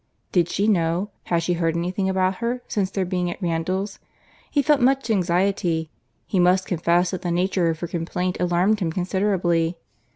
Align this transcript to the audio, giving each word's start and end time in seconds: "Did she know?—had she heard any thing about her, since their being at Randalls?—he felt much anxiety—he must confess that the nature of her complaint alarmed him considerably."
"Did 0.31 0.49
she 0.49 0.67
know?—had 0.67 1.43
she 1.43 1.53
heard 1.53 1.75
any 1.77 1.91
thing 1.91 2.09
about 2.09 2.37
her, 2.37 2.63
since 2.67 2.89
their 2.89 3.05
being 3.05 3.29
at 3.29 3.39
Randalls?—he 3.39 4.61
felt 4.63 4.81
much 4.81 5.11
anxiety—he 5.11 6.39
must 6.39 6.65
confess 6.65 7.11
that 7.11 7.21
the 7.21 7.29
nature 7.29 7.69
of 7.69 7.81
her 7.81 7.87
complaint 7.87 8.37
alarmed 8.39 8.79
him 8.79 8.91
considerably." 8.91 9.77